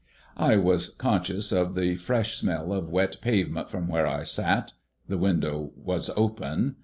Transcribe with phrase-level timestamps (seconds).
[0.37, 4.73] I was conscious of the fresh smell of wet pavement from where I sat
[5.07, 6.77] the window was open.